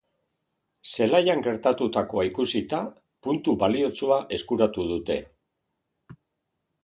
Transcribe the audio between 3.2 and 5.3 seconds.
puntu baliotsua eskuratu dute.